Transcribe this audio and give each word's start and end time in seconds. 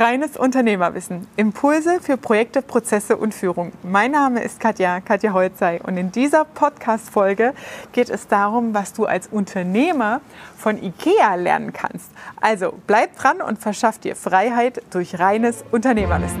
Reines 0.00 0.38
Unternehmerwissen. 0.38 1.26
Impulse 1.36 2.00
für 2.00 2.16
Projekte, 2.16 2.62
Prozesse 2.62 3.18
und 3.18 3.34
Führung. 3.34 3.70
Mein 3.82 4.12
Name 4.12 4.42
ist 4.42 4.58
Katja, 4.58 5.02
Katja 5.02 5.34
Holzei. 5.34 5.78
Und 5.82 5.98
in 5.98 6.10
dieser 6.10 6.46
Podcast-Folge 6.46 7.52
geht 7.92 8.08
es 8.08 8.26
darum, 8.26 8.72
was 8.72 8.94
du 8.94 9.04
als 9.04 9.26
Unternehmer 9.26 10.22
von 10.56 10.82
IKEA 10.82 11.34
lernen 11.34 11.74
kannst. 11.74 12.10
Also 12.40 12.72
bleib 12.86 13.14
dran 13.18 13.42
und 13.42 13.58
verschaff 13.58 13.98
dir 13.98 14.16
Freiheit 14.16 14.82
durch 14.88 15.18
reines 15.18 15.62
Unternehmerwissen. 15.70 16.40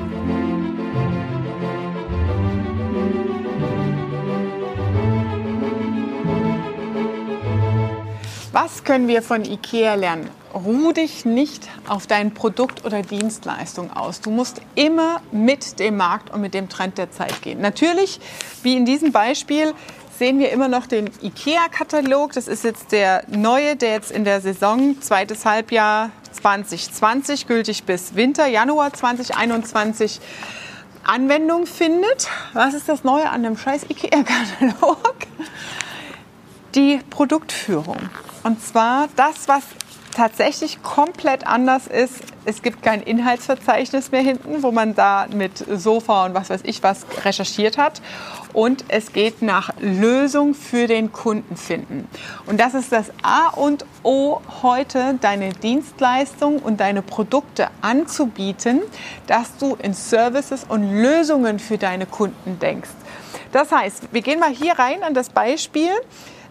Was 8.52 8.84
können 8.84 9.06
wir 9.06 9.20
von 9.20 9.44
IKEA 9.44 9.96
lernen? 9.96 10.39
Ruh 10.52 10.92
dich 10.92 11.24
nicht 11.24 11.68
auf 11.86 12.06
dein 12.06 12.34
Produkt 12.34 12.84
oder 12.84 13.02
Dienstleistung 13.02 13.92
aus. 13.92 14.20
Du 14.20 14.30
musst 14.30 14.60
immer 14.74 15.22
mit 15.30 15.78
dem 15.78 15.96
Markt 15.96 16.30
und 16.30 16.40
mit 16.40 16.54
dem 16.54 16.68
Trend 16.68 16.98
der 16.98 17.12
Zeit 17.12 17.40
gehen. 17.42 17.60
Natürlich, 17.60 18.20
wie 18.62 18.76
in 18.76 18.84
diesem 18.84 19.12
Beispiel, 19.12 19.74
sehen 20.18 20.38
wir 20.38 20.50
immer 20.50 20.68
noch 20.68 20.86
den 20.86 21.08
IKEA-Katalog. 21.22 22.32
Das 22.32 22.48
ist 22.48 22.64
jetzt 22.64 22.92
der 22.92 23.24
neue, 23.28 23.76
der 23.76 23.92
jetzt 23.92 24.10
in 24.10 24.24
der 24.24 24.40
Saison 24.40 25.00
zweites 25.00 25.46
Halbjahr 25.46 26.10
2020 26.32 27.46
gültig 27.46 27.84
bis 27.84 28.14
Winter, 28.16 28.46
Januar 28.46 28.92
2021 28.92 30.20
Anwendung 31.04 31.66
findet. 31.66 32.28
Was 32.52 32.74
ist 32.74 32.88
das 32.88 33.04
Neue 33.04 33.30
an 33.30 33.42
dem 33.44 33.56
scheiß 33.56 33.84
IKEA-Katalog? 33.88 35.14
Die 36.74 37.00
Produktführung. 37.08 38.10
Und 38.42 38.62
zwar 38.62 39.08
das, 39.16 39.48
was 39.48 39.62
tatsächlich 40.20 40.82
komplett 40.82 41.46
anders 41.46 41.86
ist. 41.86 42.20
Es 42.44 42.60
gibt 42.60 42.82
kein 42.82 43.00
Inhaltsverzeichnis 43.00 44.12
mehr 44.12 44.20
hinten, 44.20 44.62
wo 44.62 44.70
man 44.70 44.94
da 44.94 45.26
mit 45.32 45.56
Sofa 45.56 46.26
und 46.26 46.34
was 46.34 46.50
weiß 46.50 46.60
ich 46.64 46.82
was 46.82 47.06
recherchiert 47.24 47.78
hat. 47.78 48.02
Und 48.52 48.84
es 48.88 49.14
geht 49.14 49.40
nach 49.40 49.70
Lösung 49.80 50.52
für 50.52 50.86
den 50.86 51.10
Kunden 51.10 51.56
finden. 51.56 52.06
Und 52.44 52.60
das 52.60 52.74
ist 52.74 52.92
das 52.92 53.06
A 53.22 53.48
und 53.48 53.86
O 54.02 54.40
heute, 54.60 55.14
deine 55.22 55.54
Dienstleistung 55.54 56.58
und 56.58 56.80
deine 56.80 57.00
Produkte 57.00 57.68
anzubieten, 57.80 58.82
dass 59.26 59.56
du 59.56 59.74
in 59.76 59.94
Services 59.94 60.66
und 60.68 60.82
Lösungen 61.00 61.58
für 61.58 61.78
deine 61.78 62.04
Kunden 62.04 62.58
denkst. 62.58 62.90
Das 63.52 63.72
heißt, 63.72 64.12
wir 64.12 64.20
gehen 64.20 64.38
mal 64.38 64.52
hier 64.52 64.78
rein 64.78 65.02
an 65.02 65.14
das 65.14 65.30
Beispiel. 65.30 65.92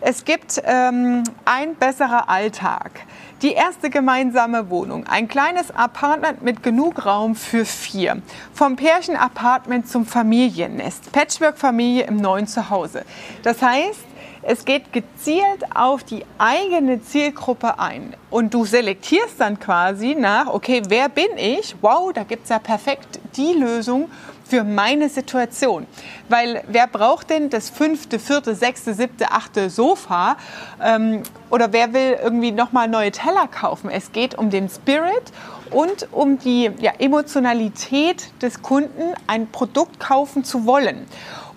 Es 0.01 0.25
gibt 0.25 0.59
ähm, 0.65 1.23
ein 1.45 1.75
besserer 1.75 2.29
Alltag. 2.29 3.01
Die 3.41 3.53
erste 3.53 3.89
gemeinsame 3.89 4.69
Wohnung. 4.69 5.07
Ein 5.07 5.29
kleines 5.29 5.71
Apartment 5.71 6.41
mit 6.41 6.61
genug 6.61 7.05
Raum 7.05 7.35
für 7.35 7.63
vier. 7.63 8.21
Vom 8.53 8.75
Pärchen-Apartment 8.75 9.87
zum 9.87 10.05
Familiennest. 10.05 11.13
Patchwork-Familie 11.13 12.03
im 12.03 12.17
neuen 12.17 12.47
Zuhause. 12.47 13.05
Das 13.43 13.61
heißt, 13.61 14.01
es 14.41 14.65
geht 14.65 14.91
gezielt 14.91 15.73
auf 15.73 16.03
die 16.03 16.25
eigene 16.37 17.01
Zielgruppe 17.01 17.79
ein. 17.79 18.13
Und 18.29 18.53
du 18.53 18.65
selektierst 18.65 19.39
dann 19.39 19.57
quasi 19.57 20.15
nach, 20.15 20.47
okay, 20.47 20.81
wer 20.89 21.07
bin 21.07 21.37
ich? 21.37 21.75
Wow, 21.79 22.11
da 22.11 22.23
gibt 22.23 22.43
es 22.43 22.49
ja 22.49 22.59
perfekt 22.59 23.21
die 23.37 23.53
Lösung 23.53 24.09
für 24.49 24.63
meine 24.63 25.09
Situation. 25.09 25.85
Weil 26.27 26.63
wer 26.67 26.87
braucht 26.87 27.29
denn 27.29 27.49
das 27.49 27.69
fünfte, 27.69 28.19
vierte, 28.19 28.55
sechste, 28.55 28.93
siebte, 28.93 29.31
achte 29.31 29.69
Sofa? 29.69 30.37
Ähm, 30.83 31.23
oder 31.49 31.71
wer 31.71 31.93
will 31.93 32.17
irgendwie 32.21 32.51
nochmal 32.51 32.87
neue 32.87 33.11
Teller 33.11 33.47
kaufen? 33.47 33.89
Es 33.89 34.11
geht 34.11 34.35
um 34.35 34.49
den 34.49 34.67
Spirit 34.69 35.31
und 35.71 36.07
um 36.11 36.39
die 36.39 36.71
ja, 36.79 36.93
Emotionalität 36.99 38.29
des 38.41 38.61
Kunden, 38.61 39.13
ein 39.27 39.47
Produkt 39.47 39.99
kaufen 39.99 40.43
zu 40.43 40.65
wollen. 40.65 41.05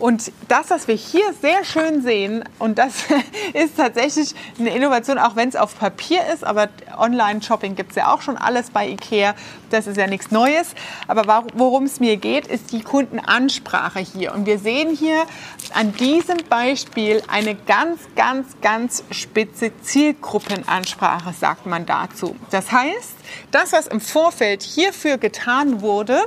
Und 0.02 0.32
das, 0.48 0.70
was 0.70 0.88
wir 0.88 0.96
hier 0.96 1.32
sehr 1.40 1.64
schön 1.64 2.02
sehen, 2.02 2.42
und 2.58 2.76
das 2.76 3.04
ist 3.52 3.76
tatsächlich 3.76 4.34
eine 4.58 4.74
Innovation, 4.74 5.16
auch 5.16 5.36
wenn 5.36 5.48
es 5.48 5.54
auf 5.54 5.78
Papier 5.78 6.26
ist, 6.34 6.42
aber 6.42 6.70
Online-Shopping 6.98 7.76
gibt 7.76 7.90
es 7.90 7.96
ja 7.96 8.12
auch 8.12 8.20
schon 8.20 8.36
alles 8.36 8.70
bei 8.70 8.88
IKEA, 8.88 9.36
das 9.70 9.86
ist 9.86 9.96
ja 9.96 10.08
nichts 10.08 10.32
Neues. 10.32 10.74
Aber 11.06 11.46
worum 11.54 11.84
es 11.84 12.00
mir 12.00 12.16
geht, 12.16 12.48
ist 12.48 12.72
die 12.72 12.82
Kundenansprache 12.82 14.00
hier. 14.00 14.34
Und 14.34 14.44
wir 14.44 14.58
sehen 14.58 14.94
hier 14.94 15.24
an 15.72 15.92
diesem 15.92 16.38
Beispiel 16.48 17.22
eine 17.28 17.54
ganz, 17.54 18.00
ganz, 18.16 18.56
ganz 18.60 19.04
spitze 19.12 19.70
Zielgruppenansprache, 19.82 21.32
sagt 21.32 21.66
man 21.66 21.86
dazu. 21.86 22.34
Das 22.50 22.72
heißt, 22.72 23.14
das, 23.52 23.72
was 23.72 23.86
im 23.86 24.00
Vorfeld 24.02 24.62
hierfür 24.62 25.18
getan 25.18 25.80
wurde, 25.80 26.20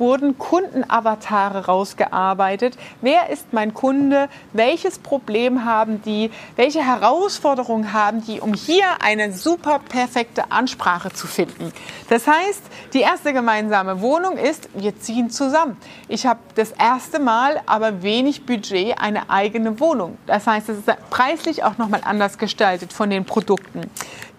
wurden 0.00 0.38
Kundenavatare 0.38 1.66
rausgearbeitet. 1.66 2.76
Wer 3.02 3.30
ist 3.30 3.52
mein 3.52 3.74
Kunde? 3.74 4.28
Welches 4.52 4.98
Problem 4.98 5.64
haben 5.64 6.02
die? 6.02 6.30
Welche 6.56 6.84
Herausforderungen 6.84 7.92
haben 7.92 8.24
die, 8.24 8.40
um 8.40 8.54
hier 8.54 8.84
eine 9.00 9.32
super 9.32 9.78
perfekte 9.78 10.50
Ansprache 10.50 11.12
zu 11.12 11.26
finden? 11.26 11.72
Das 12.08 12.26
heißt, 12.26 12.62
die 12.94 13.00
erste 13.00 13.32
gemeinsame 13.32 14.00
Wohnung 14.00 14.36
ist, 14.36 14.68
wir 14.74 14.98
ziehen 14.98 15.30
zusammen. 15.30 15.76
Ich 16.08 16.26
habe 16.26 16.40
das 16.56 16.72
erste 16.72 17.20
Mal 17.20 17.60
aber 17.66 18.02
wenig 18.02 18.46
Budget, 18.46 18.98
eine 18.98 19.30
eigene 19.30 19.78
Wohnung. 19.78 20.18
Das 20.26 20.46
heißt, 20.46 20.70
es 20.70 20.78
ist 20.78 21.10
preislich 21.10 21.62
auch 21.62 21.78
nochmal 21.78 22.00
anders 22.04 22.38
gestaltet 22.38 22.92
von 22.92 23.10
den 23.10 23.24
Produkten. 23.26 23.90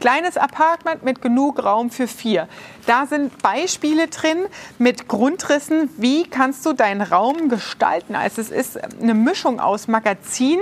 Kleines 0.02 0.36
Apartment 0.36 1.04
mit 1.04 1.22
genug 1.22 1.64
Raum 1.64 1.92
für 1.92 2.08
vier. 2.08 2.48
Da 2.88 3.06
sind 3.06 3.38
Beispiele 3.44 4.08
drin 4.08 4.40
mit 4.80 5.08
Grundrissen, 5.52 5.90
wie 5.98 6.24
kannst 6.24 6.66
du 6.66 6.72
deinen 6.72 7.02
Raum 7.02 7.50
gestalten. 7.50 8.16
Also 8.16 8.40
es 8.40 8.52
ist 8.52 8.80
eine 9.02 9.14
Mischung 9.14 9.60
aus 9.60 9.90
Magazin, 9.90 10.60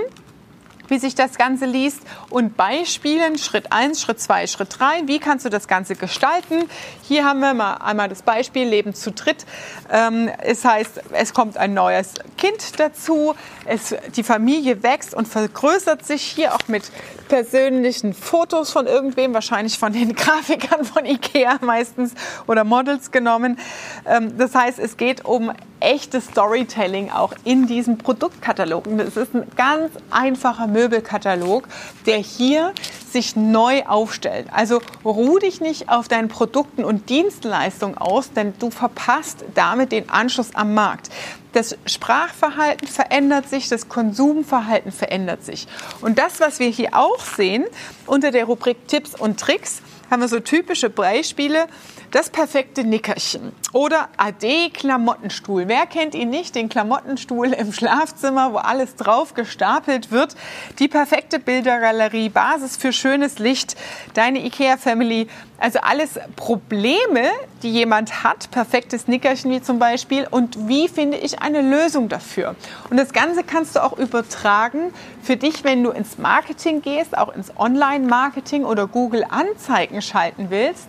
wie 0.90 0.98
sich 0.98 1.14
das 1.14 1.38
Ganze 1.38 1.64
liest 1.64 2.00
und 2.28 2.56
Beispielen, 2.56 3.38
Schritt 3.38 3.72
1, 3.72 4.00
Schritt 4.00 4.20
2, 4.20 4.46
Schritt 4.46 4.76
3, 4.78 5.02
wie 5.06 5.18
kannst 5.18 5.46
du 5.46 5.48
das 5.48 5.68
Ganze 5.68 5.94
gestalten. 5.94 6.68
Hier 7.02 7.24
haben 7.24 7.40
wir 7.40 7.54
mal 7.54 7.74
einmal 7.74 8.08
das 8.08 8.22
Beispiel 8.22 8.68
Leben 8.68 8.94
zu 8.94 9.12
dritt. 9.12 9.46
Ähm, 9.90 10.30
es 10.42 10.64
heißt, 10.64 11.00
es 11.12 11.32
kommt 11.32 11.56
ein 11.56 11.74
neues 11.74 12.14
Kind 12.36 12.78
dazu, 12.78 13.34
es, 13.64 13.94
die 14.16 14.22
Familie 14.22 14.82
wächst 14.82 15.14
und 15.14 15.28
vergrößert 15.28 16.04
sich 16.04 16.22
hier 16.22 16.54
auch 16.54 16.68
mit 16.68 16.90
persönlichen 17.28 18.12
Fotos 18.12 18.70
von 18.70 18.86
irgendwem, 18.86 19.32
wahrscheinlich 19.32 19.78
von 19.78 19.92
den 19.92 20.14
Grafikern 20.16 20.84
von 20.84 21.06
Ikea 21.06 21.58
meistens 21.62 22.12
oder 22.46 22.64
Models 22.64 23.12
genommen. 23.12 23.58
Ähm, 24.04 24.36
das 24.36 24.54
heißt, 24.54 24.78
es 24.78 24.96
geht 24.96 25.24
um 25.24 25.52
echtes 25.80 26.26
Storytelling 26.26 27.10
auch 27.10 27.32
in 27.44 27.66
diesem 27.66 27.98
Produktkatalog. 27.98 28.86
Und 28.86 29.00
es 29.00 29.16
ist 29.16 29.34
ein 29.34 29.46
ganz 29.56 29.90
einfacher 30.10 30.66
Möbelkatalog, 30.66 31.66
der 32.06 32.18
hier 32.18 32.72
sich 33.10 33.36
neu 33.36 33.82
aufstellt. 33.86 34.46
Also 34.52 34.80
ruh 35.04 35.38
dich 35.38 35.60
nicht 35.60 35.88
auf 35.88 36.08
deinen 36.08 36.28
Produkten 36.28 36.84
und 36.84 37.08
Dienstleistungen 37.08 37.98
aus, 37.98 38.32
denn 38.32 38.54
du 38.58 38.70
verpasst 38.70 39.44
damit 39.54 39.92
den 39.92 40.08
Anschluss 40.10 40.54
am 40.54 40.74
Markt. 40.74 41.10
Das 41.52 41.76
Sprachverhalten 41.84 42.86
verändert 42.86 43.48
sich, 43.48 43.68
das 43.68 43.88
Konsumverhalten 43.88 44.92
verändert 44.92 45.44
sich. 45.44 45.66
Und 46.00 46.18
das, 46.18 46.38
was 46.38 46.60
wir 46.60 46.68
hier 46.68 46.90
auch 46.92 47.18
sehen 47.20 47.64
unter 48.06 48.30
der 48.30 48.44
Rubrik 48.44 48.86
Tipps 48.86 49.18
und 49.18 49.40
Tricks, 49.40 49.82
haben 50.10 50.20
wir 50.20 50.28
so 50.28 50.40
typische 50.40 50.90
Beispiele. 50.90 51.66
Das 52.10 52.28
perfekte 52.28 52.82
Nickerchen 52.82 53.52
oder 53.72 54.08
AD-Klamottenstuhl. 54.16 55.68
Wer 55.68 55.86
kennt 55.86 56.16
ihn 56.16 56.30
nicht? 56.30 56.56
Den 56.56 56.68
Klamottenstuhl 56.68 57.52
im 57.52 57.72
Schlafzimmer, 57.72 58.52
wo 58.52 58.56
alles 58.56 58.96
drauf 58.96 59.34
gestapelt 59.34 60.10
wird. 60.10 60.34
Die 60.80 60.88
perfekte 60.88 61.38
Bildergalerie, 61.38 62.28
Basis 62.28 62.76
für 62.76 62.92
schönes 62.92 63.38
Licht, 63.38 63.76
deine 64.14 64.44
IKEA-Family. 64.44 65.28
Also 65.60 65.78
alles 65.80 66.18
Probleme, 66.36 67.30
die 67.62 67.70
jemand 67.70 68.24
hat. 68.24 68.50
Perfektes 68.50 69.06
Nickerchen 69.06 69.50
wie 69.50 69.62
zum 69.62 69.78
Beispiel. 69.78 70.26
Und 70.30 70.68
wie 70.68 70.88
finde 70.88 71.18
ich 71.18 71.40
eine 71.40 71.60
Lösung 71.60 72.08
dafür? 72.08 72.56
Und 72.88 72.96
das 72.96 73.12
Ganze 73.12 73.44
kannst 73.44 73.76
du 73.76 73.84
auch 73.84 73.96
übertragen 73.98 74.92
für 75.22 75.36
dich, 75.36 75.62
wenn 75.62 75.84
du 75.84 75.90
ins 75.90 76.18
Marketing 76.18 76.80
gehst, 76.80 77.16
auch 77.16 77.32
ins 77.34 77.52
Online-Marketing 77.56 78.64
oder 78.64 78.86
Google-Anzeigen 78.86 80.02
schalten 80.02 80.46
willst 80.48 80.88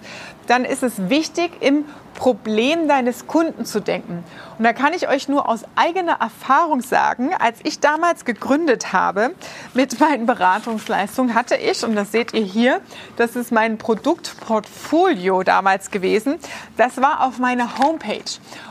dann 0.51 0.65
ist 0.65 0.83
es 0.83 1.09
wichtig, 1.09 1.51
im 1.61 1.85
Problem 2.21 2.87
deines 2.87 3.25
Kunden 3.25 3.65
zu 3.65 3.79
denken. 3.79 4.23
Und 4.59 4.63
da 4.63 4.73
kann 4.73 4.93
ich 4.93 5.09
euch 5.09 5.27
nur 5.27 5.49
aus 5.49 5.63
eigener 5.75 6.17
Erfahrung 6.21 6.81
sagen, 6.81 7.31
als 7.33 7.57
ich 7.63 7.79
damals 7.79 8.25
gegründet 8.25 8.93
habe 8.93 9.31
mit 9.73 9.99
meinen 9.99 10.27
Beratungsleistungen, 10.27 11.33
hatte 11.33 11.55
ich, 11.55 11.83
und 11.83 11.95
das 11.95 12.11
seht 12.11 12.35
ihr 12.35 12.43
hier, 12.43 12.81
das 13.15 13.35
ist 13.35 13.51
mein 13.51 13.79
Produktportfolio 13.79 15.41
damals 15.41 15.89
gewesen, 15.89 16.37
das 16.77 17.01
war 17.01 17.25
auf 17.25 17.39
meiner 17.39 17.79
Homepage. 17.79 18.19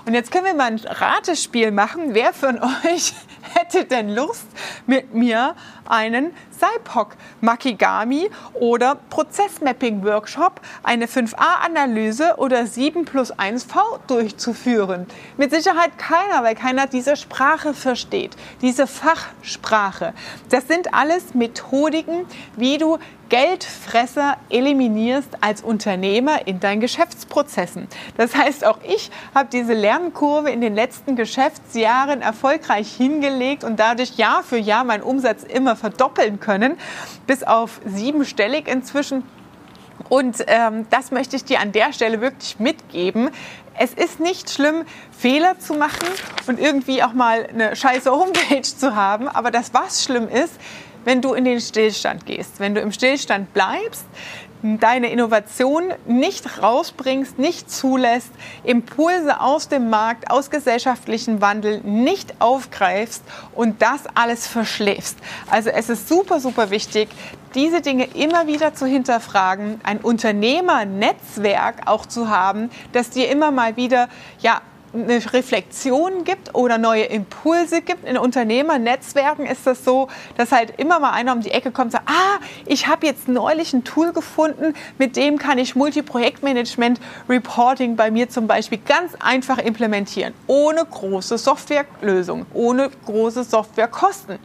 Und 0.07 0.15
jetzt 0.15 0.31
können 0.31 0.45
wir 0.45 0.55
mal 0.55 0.71
ein 0.71 0.79
Ratespiel 0.79 1.73
machen. 1.73 2.15
Wer 2.15 2.33
von 2.33 2.57
euch 2.61 3.15
hätte 3.55 3.85
denn 3.85 4.15
Lust, 4.15 4.47
mit 4.87 5.13
mir 5.13 5.57
einen 5.89 6.33
SIPOC 6.53 7.17
Makigami 7.41 8.31
oder 8.55 8.97
Prozessmapping-Workshop, 9.09 10.61
eine 10.83 11.07
5a-Analyse 11.07 12.37
oder 12.37 12.67
7 12.67 13.05
plus 13.05 13.33
1v 13.41 14.01
durchzuführen. 14.07 15.07
Mit 15.37 15.51
Sicherheit 15.51 15.97
keiner, 15.99 16.45
weil 16.45 16.55
keiner 16.55 16.87
diese 16.87 17.17
Sprache 17.17 17.75
versteht, 17.75 18.37
diese 18.61 18.87
Fachsprache. 18.87 20.13
Das 20.51 20.69
sind 20.69 20.93
alles 20.93 21.35
Methodiken, 21.35 22.27
wie 22.57 22.79
du 22.79 22.99
Geldfresser 23.31 24.37
eliminierst 24.51 25.29
als 25.41 25.63
Unternehmer 25.63 26.47
in 26.49 26.59
deinen 26.59 26.81
Geschäftsprozessen. 26.81 27.87
Das 28.17 28.35
heißt, 28.35 28.67
auch 28.67 28.79
ich 28.83 29.11
habe 29.35 29.49
diese 29.51 29.73
Lernkurve 29.73 30.51
in 30.51 30.61
den 30.61 30.75
letzten 30.75 31.15
Geschäftsjahren 31.15 32.23
erfolgreich 32.23 32.93
hingelegt 32.93 33.63
und 33.63 33.79
dadurch 33.79 34.17
Jahr 34.17 34.43
für 34.43 34.59
Jahr 34.59 34.85
meinen 34.85 35.05
Umsatz 35.05 35.45
immer 35.45 35.77
verdoppeln 35.77 36.41
können, 36.41 36.77
bis 37.27 37.45
auf 37.45 37.81
siebenstellig 37.87 38.67
inzwischen. 38.67 39.23
Und 40.11 40.45
ähm, 40.49 40.87
das 40.91 41.13
möchte 41.13 41.37
ich 41.37 41.45
dir 41.45 41.61
an 41.61 41.73
der 41.73 41.93
Stelle 41.95 42.21
wirklich 42.21 42.59
mitgeben. 42.59 43.31
Es 43.79 43.95
ist 43.95 44.21
nicht 44.21 44.51
schlimm, 44.51 44.85
Fehler 45.17 45.59
zu 45.59 45.73
machen 45.73 46.09
und 46.49 46.59
irgendwie 46.59 47.03
auch 47.03 47.13
mal 47.13 47.47
eine 47.47 47.77
scheiße 47.77 48.11
Homepage 48.11 48.63
zu 48.63 48.97
haben. 48.97 49.29
Aber 49.29 49.51
das, 49.51 49.73
was 49.73 50.05
schlimm 50.05 50.29
ist, 50.29 50.53
wenn 51.05 51.23
du 51.23 51.33
in 51.33 51.45
den 51.45 51.61
Stillstand 51.61 52.27
gehst, 52.27 52.59
wenn 52.59 52.75
du 52.75 52.81
im 52.81 52.93
Stillstand 52.93 53.55
bleibst, 53.55 54.05
deine 54.63 55.11
Innovation 55.11 55.85
nicht 56.07 56.63
rausbringst, 56.63 57.39
nicht 57.39 57.71
zulässt, 57.71 58.31
Impulse 58.65 59.41
aus 59.41 59.69
dem 59.69 59.91
Markt, 59.91 60.31
aus 60.31 60.51
gesellschaftlichen 60.51 61.41
Wandel 61.41 61.81
nicht 61.81 62.35
aufgreifst 62.41 63.23
und 63.55 63.83
das 63.83 64.03
alles 64.15 64.47
verschläfst. 64.47 65.19
Also 65.51 65.71
es 65.71 65.89
ist 65.89 66.09
super, 66.09 66.41
super 66.41 66.71
wichtig, 66.71 67.09
diese 67.55 67.81
Dinge 67.81 68.05
immer 68.15 68.47
wieder 68.47 68.75
zu 68.75 68.87
hinterfragen, 68.87 69.81
ein 69.83 69.99
Unternehmernetzwerk 69.99 71.83
auch 71.87 72.07
zu 72.07 72.29
haben, 72.29 72.71
das 72.93 73.11
dir 73.11 73.29
immer 73.29 73.51
mal 73.51 73.77
wieder 73.77 74.09
ja, 74.41 74.61
eine 74.93 75.33
Reflexion 75.33 76.25
gibt 76.25 76.55
oder 76.55 76.79
neue 76.79 77.05
Impulse 77.05 77.83
gibt. 77.83 78.07
In 78.09 78.19
Unternehmernetzwerken 78.19 79.47
ist 79.47 79.67
das 79.67 79.85
so, 79.85 80.09
dass 80.37 80.53
halt 80.53 80.75
immer 80.79 80.99
mal 80.99 81.13
einer 81.13 81.33
um 81.33 81.41
die 81.41 81.51
Ecke 81.51 81.71
kommt 81.71 81.87
und 81.87 81.93
sagt, 81.93 82.09
ah, 82.09 82.39
ich 82.67 82.89
habe 82.89 83.07
jetzt 83.07 83.29
neulich 83.29 83.73
ein 83.73 83.85
Tool 83.85 84.13
gefunden, 84.13 84.75
mit 84.99 85.17
dem 85.17 85.39
kann 85.39 85.59
ich 85.59 85.77
Multiprojektmanagement 85.77 87.01
Reporting 87.29 87.97
bei 87.97 88.11
mir 88.11 88.29
zum 88.29 88.47
Beispiel 88.47 88.79
ganz 88.79 89.15
einfach 89.21 89.59
implementieren, 89.59 90.35
ohne 90.47 90.85
große 90.85 91.39
Softwarelösung, 91.39 92.47
ohne 92.53 92.91
große 93.07 93.45
Softwarekosten. 93.45 94.39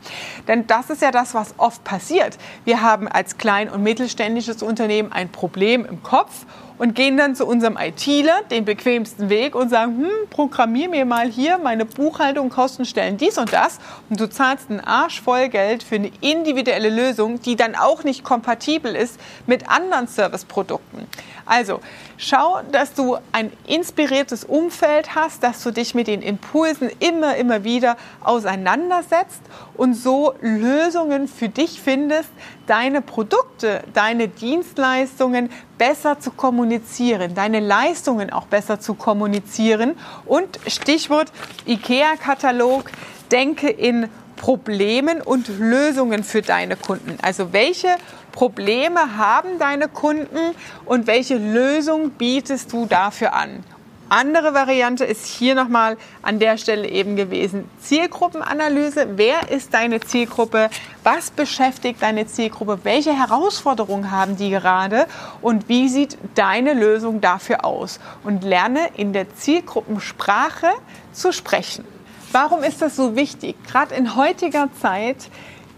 Denn 0.47 0.67
das 0.67 0.89
ist 0.89 1.01
ja 1.01 1.11
das, 1.11 1.33
was 1.33 1.55
oft 1.57 1.83
passiert. 1.83 2.37
Wir 2.65 2.81
haben 2.81 3.07
als 3.07 3.37
klein- 3.37 3.69
und 3.69 3.81
mittelständisches 3.81 4.61
Unternehmen 4.61 5.11
ein 5.11 5.29
Problem 5.29 5.85
im 5.85 6.03
Kopf 6.03 6.45
und 6.77 6.95
gehen 6.95 7.17
dann 7.17 7.35
zu 7.35 7.45
unserem 7.45 7.77
ITler 7.77 8.41
den 8.51 8.65
bequemsten 8.65 9.29
Weg 9.29 9.55
und 9.55 9.69
sagen, 9.69 9.97
hm, 9.97 10.29
programmier 10.29 10.89
mir 10.89 11.05
mal 11.05 11.29
hier 11.29 11.57
meine 11.57 11.85
Buchhaltung, 11.85 12.49
Kostenstellen, 12.49 13.17
dies 13.17 13.37
und 13.37 13.53
das. 13.53 13.79
Und 14.09 14.19
du 14.19 14.29
zahlst 14.29 14.69
einen 14.69 14.81
Arsch 14.81 15.21
voll 15.21 15.49
Geld 15.49 15.83
für 15.83 15.95
eine 15.95 16.11
individuelle 16.21 16.89
Lösung, 16.89 17.41
die 17.41 17.55
dann 17.55 17.75
auch 17.75 18.03
nicht 18.03 18.23
kompatibel 18.23 18.95
ist 18.95 19.19
mit 19.45 19.69
anderen 19.69 20.07
Serviceprodukten. 20.07 21.04
Also 21.45 21.79
schau, 22.17 22.61
dass 22.71 22.93
du 22.93 23.17
ein 23.31 23.51
inspiriertes 23.67 24.43
Umfeld 24.43 25.13
hast, 25.13 25.43
dass 25.43 25.61
du 25.61 25.71
dich 25.71 25.93
mit 25.93 26.07
den 26.07 26.23
Impulsen 26.23 26.89
immer, 26.99 27.35
immer 27.35 27.63
wieder 27.63 27.97
auseinandersetzt 28.23 29.41
und 29.75 29.93
so 29.93 30.33
Lösungen 30.41 31.27
für 31.27 31.49
dich 31.49 31.79
findest, 31.79 32.29
deine 32.65 33.01
Produkte, 33.01 33.83
deine 33.93 34.27
Dienstleistungen 34.27 35.51
besser 35.77 36.19
zu 36.19 36.31
kommunizieren, 36.31 37.35
deine 37.35 37.59
Leistungen 37.59 38.31
auch 38.31 38.47
besser 38.47 38.79
zu 38.79 38.95
kommunizieren. 38.95 39.95
Und 40.25 40.59
Stichwort 40.65 41.31
IKEA-Katalog, 41.67 42.89
denke 43.31 43.69
in 43.69 44.09
Problemen 44.35 45.21
und 45.21 45.47
Lösungen 45.59 46.23
für 46.23 46.41
deine 46.41 46.75
Kunden. 46.75 47.17
Also 47.21 47.53
welche 47.53 47.95
Probleme 48.35 49.17
haben 49.17 49.57
deine 49.59 49.87
Kunden 49.87 50.55
und 50.85 51.07
welche 51.07 51.37
Lösung 51.37 52.11
bietest 52.11 52.71
du 52.71 52.85
dafür 52.85 53.33
an? 53.33 53.63
Andere 54.09 54.53
Variante 54.53 55.03
ist 55.03 55.25
hier 55.25 55.55
nochmal 55.55 55.97
an 56.21 56.37
der 56.37 56.57
Stelle 56.57 56.87
eben 56.87 57.15
gewesen. 57.15 57.67
Zielgruppenanalyse. 57.79 59.07
Wer 59.15 59.49
ist 59.49 59.73
deine 59.73 59.99
Zielgruppe? 59.99 60.69
Was 61.03 61.31
beschäftigt 61.31 62.03
deine 62.03 62.27
Zielgruppe? 62.27 62.81
Welche 62.83 63.17
Herausforderungen 63.17 64.11
haben 64.11 64.37
die 64.37 64.51
gerade? 64.51 65.07
Und 65.41 65.69
wie 65.69 65.89
sieht 65.89 66.19
deine 66.35 66.73
Lösung 66.73 67.19
dafür 67.19 67.65
aus? 67.65 67.99
Und 68.23 68.43
lerne 68.43 68.89
in 68.95 69.11
der 69.11 69.33
Zielgruppensprache 69.33 70.69
zu 71.11 71.31
sprechen. 71.31 71.83
Warum 72.31 72.63
ist 72.63 72.83
das 72.83 72.95
so 72.95 73.15
wichtig? 73.15 73.55
Gerade 73.65 73.95
in 73.95 74.15
heutiger 74.15 74.69
Zeit 74.81 75.29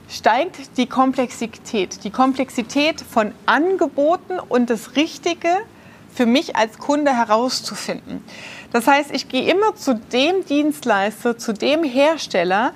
steigt 0.07 0.77
die 0.77 0.88
Komplexität. 0.88 2.04
Die 2.04 2.12
Komplexität 2.12 3.01
von 3.01 3.33
Angeboten 3.45 4.39
und 4.39 4.69
das 4.69 4.95
Richtige 4.95 5.50
für 6.13 6.25
mich 6.25 6.56
als 6.56 6.77
Kunde 6.80 7.15
herauszufinden. 7.15 8.24
Das 8.71 8.88
heißt, 8.88 9.12
ich 9.12 9.30
gehe 9.30 9.51
immer 9.51 9.75
zu 9.75 9.95
dem 9.95 10.45
Dienstleister, 10.45 11.38
zu 11.38 11.54
dem 11.54 11.83
Hersteller, 11.83 12.74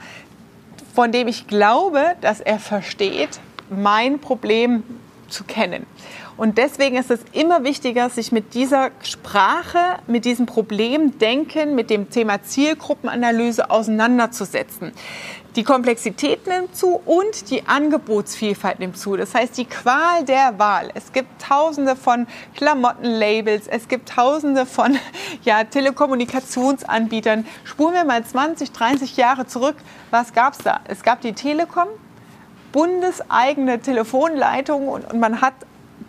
von 0.94 1.12
dem 1.12 1.28
ich 1.28 1.48
glaube, 1.48 2.16
dass 2.22 2.40
er 2.40 2.60
versteht, 2.60 3.40
mein 3.70 4.20
Problem 4.20 4.84
zu 5.30 5.44
kennen. 5.44 5.86
Und 6.38 6.58
deswegen 6.58 6.98
ist 6.98 7.12
es 7.12 7.20
immer 7.34 7.64
wichtiger, 7.64 8.10
sich 8.10 8.32
mit 8.32 8.54
dieser 8.54 8.92
Sprache, 9.04 10.00
mit 10.08 10.26
diesem 10.26 10.46
Problemdenken, 10.46 11.76
mit 11.76 11.90
dem 11.90 12.10
Thema 12.10 12.42
Zielgruppenanalyse 12.42 13.70
auseinanderzusetzen. 13.70 14.92
Die 15.58 15.64
Komplexität 15.64 16.48
nimmt 16.48 16.78
zu 16.78 17.02
und 17.06 17.50
die 17.52 17.68
Angebotsvielfalt 17.68 18.80
nimmt 18.80 18.98
zu. 18.98 19.18
Das 19.18 19.36
heißt, 19.36 19.58
die 19.58 19.66
Qual 19.66 20.24
der 20.24 20.58
Wahl. 20.58 20.92
Es 20.94 21.12
gibt 21.12 21.42
tausende 21.42 21.98
von 21.98 22.26
Klamottenlabels, 22.56 23.68
es 23.68 23.90
gibt 23.90 24.08
tausende 24.08 24.66
von 24.66 24.98
ja, 25.44 25.66
Telekommunikationsanbietern. 25.66 27.46
Spulen 27.66 27.96
wir 27.96 28.06
mal 28.06 28.24
20, 28.24 28.72
30 28.72 29.18
Jahre 29.18 29.46
zurück. 29.46 29.76
Was 30.10 30.32
gab 30.32 30.54
es 30.54 30.60
da? 30.60 30.80
Es 30.88 31.04
gab 31.04 31.20
die 31.20 31.34
Telekom, 31.34 31.88
bundeseigene 32.72 33.82
Telefonleitung 33.82 34.88
und, 34.88 35.12
und 35.12 35.20
man 35.20 35.42
hat 35.42 35.56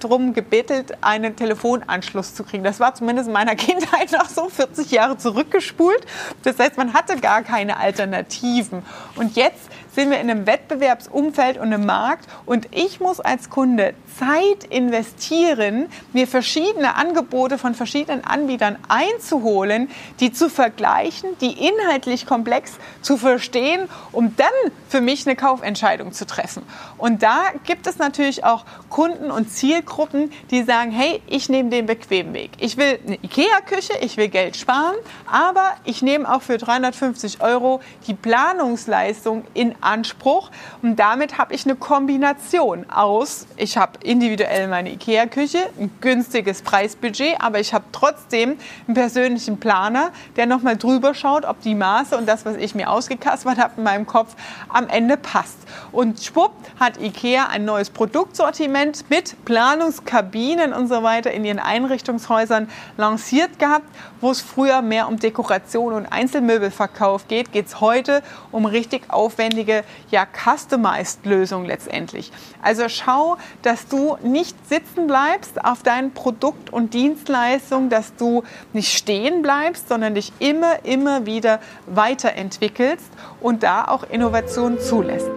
darum 0.05 0.35
gebettelt, 0.35 1.03
einen 1.03 1.37
Telefonanschluss 1.37 2.35
zu 2.35 2.45
kriegen. 2.45 2.65
Das 2.65 2.81
war 2.81 2.95
zumindest 2.95 3.29
in 3.29 3.33
meiner 3.33 3.57
Kindheit 3.57 4.13
noch 4.13 4.29
so 4.29 4.49
40 4.49 4.91
Jahre 4.91 5.17
zurückgespult. 5.17 6.07
Das 6.43 6.59
heißt, 6.59 6.77
man 6.77 6.95
hatte 6.95 7.17
gar 7.17 7.43
keine 7.43 7.77
Alternativen. 7.79 8.85
Und 9.17 9.37
jetzt 9.37 9.71
sind 9.95 10.11
wir 10.11 10.21
in 10.21 10.31
einem 10.31 10.47
Wettbewerbsumfeld 10.47 11.57
und 11.59 11.73
einem 11.73 11.87
Markt 11.87 12.29
und 12.47 12.69
ich 12.73 13.01
muss 13.01 13.21
als 13.21 13.51
Kunde 13.51 13.95
Zeit 14.19 14.65
investieren, 14.71 15.89
mir 16.13 16.27
verschiedene 16.27 16.97
Angebote 16.97 17.59
von 17.59 17.75
verschiedenen 17.75 18.25
Anbietern 18.25 18.77
einzuholen, 18.89 19.91
die 20.21 20.33
zu 20.33 20.49
vergleichen, 20.49 21.31
die 21.41 21.67
inhaltlich 21.67 22.27
komplex 22.27 22.73
zu 23.01 23.17
verstehen, 23.17 23.89
um 24.13 24.35
dann 24.37 24.49
für 24.89 25.01
mich 25.01 25.27
eine 25.27 25.37
Kaufentscheidung 25.37 26.13
zu 26.13 26.27
treffen. 26.27 26.63
Und 26.99 27.23
da 27.23 27.41
gibt 27.65 27.87
es 27.87 27.99
natürlich 27.99 28.45
auch 28.45 28.65
Kunden 28.91 29.31
und 29.31 29.51
Zielgruppen, 29.51 30.31
die 30.51 30.63
sagen, 30.63 30.91
hey, 30.91 31.21
ich 31.27 31.49
nehme 31.49 31.71
den 31.71 31.87
bequemen 31.87 32.35
Weg. 32.35 32.51
Ich 32.59 32.77
will 32.77 32.99
eine 33.07 33.17
Ikea-Küche, 33.17 33.95
ich 34.01 34.17
will 34.17 34.29
Geld 34.29 34.57
sparen, 34.57 34.97
aber 35.31 35.73
ich 35.85 36.03
nehme 36.03 36.33
auch 36.33 36.43
für 36.43 36.59
350 36.59 37.41
Euro 37.41 37.81
die 38.07 38.15
Planungsleistung 38.15 39.45
in 39.55 39.75
Anspruch. 39.83 40.51
Und 40.83 40.97
damit 40.97 41.39
habe 41.39 41.55
ich 41.55 41.65
eine 41.65 41.77
Kombination 41.77 42.89
aus, 42.91 43.47
ich 43.57 43.77
habe 43.77 43.99
individuell 44.03 44.69
meine 44.69 44.93
IKEA-Küche, 44.93 45.71
ein 45.79 45.91
günstiges 46.01 46.63
Preisbudget, 46.63 47.37
aber 47.41 47.61
ich 47.61 47.75
habe 47.75 47.85
trotzdem 47.93 48.57
einen 48.87 48.95
persönlichen 48.95 49.59
Planer, 49.59 50.11
der 50.37 50.47
nochmal 50.47 50.77
drüber 50.77 51.15
schaut, 51.15 51.45
ob 51.45 51.61
die 51.63 51.75
Maße 51.75 52.17
und 52.17 52.27
das, 52.27 52.45
was 52.45 52.57
ich 52.57 52.75
mir 52.75 52.91
ausgekaspert 52.91 53.59
habe 53.59 53.75
in 53.77 53.83
meinem 53.85 54.07
Kopf, 54.07 54.35
am 54.69 54.89
Ende 54.89 55.17
passt. 55.17 55.59
Und 55.91 56.23
schwupp 56.23 56.53
hat 56.79 57.01
IKEA 57.01 57.47
ein 57.49 57.65
neues 57.65 57.91
Produktsortiment 57.91 59.09
mit 59.11 59.45
Planungskabinen 59.45 60.73
und 60.73 60.89
so 60.89 61.03
weiter 61.03 61.31
in 61.31 61.45
ihren 61.45 61.59
Einrichtungshäusern 61.59 62.69
lanciert 62.97 63.59
gehabt. 63.59 63.87
Wo 64.21 64.31
es 64.31 64.41
früher 64.41 64.83
mehr 64.83 65.09
um 65.09 65.19
Dekoration 65.19 65.93
und 65.93 66.07
Einzelmöbelverkauf 66.07 67.29
geht, 67.29 67.53
geht 67.53 67.67
es 67.67 67.81
heute 67.81 68.23
um 68.51 68.67
richtig 68.67 69.11
aufwendige, 69.11 69.72
ja, 70.11 70.27
customized 70.27 71.25
Lösungen 71.25 71.67
letztendlich. 71.67 72.31
Also 72.61 72.89
schau, 72.89 73.37
dass 73.63 73.89
du 73.89 74.17
nicht 74.23 74.57
sitzen 74.69 75.07
bleibst 75.07 75.65
auf 75.65 75.83
deinen 75.83 76.13
Produkt 76.13 76.71
und 76.71 76.95
Dienstleistungen, 76.95 77.91
dass 77.91 78.15
du 78.17 78.43
nicht 78.73 78.97
stehen 78.97 79.43
bleibst, 79.43 79.89
sondern 79.89 80.15
dich 80.15 80.33
immer, 80.39 80.85
immer 80.85 81.27
wieder 81.27 81.61
weiterentwickelst 81.87 83.11
und 83.41 83.63
da 83.63 83.87
auch 83.87 84.05
Innovation 84.05 84.79
zulässt. 84.79 85.31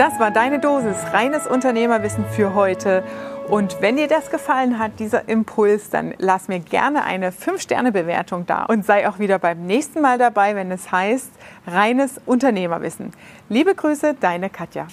Das 0.00 0.18
war 0.18 0.30
deine 0.30 0.60
Dosis 0.60 0.96
reines 1.12 1.46
Unternehmerwissen 1.46 2.24
für 2.24 2.54
heute. 2.54 3.04
Und 3.50 3.82
wenn 3.82 3.98
dir 3.98 4.08
das 4.08 4.30
gefallen 4.30 4.78
hat, 4.78 4.98
dieser 4.98 5.28
Impuls, 5.28 5.90
dann 5.90 6.14
lass 6.16 6.48
mir 6.48 6.60
gerne 6.60 7.04
eine 7.04 7.32
5-Sterne-Bewertung 7.32 8.46
da 8.46 8.64
und 8.64 8.86
sei 8.86 9.06
auch 9.06 9.18
wieder 9.18 9.38
beim 9.38 9.66
nächsten 9.66 10.00
Mal 10.00 10.16
dabei, 10.16 10.56
wenn 10.56 10.70
es 10.70 10.90
heißt 10.90 11.30
reines 11.66 12.18
Unternehmerwissen. 12.24 13.12
Liebe 13.50 13.74
Grüße, 13.74 14.14
deine 14.18 14.48
Katja. 14.48 14.86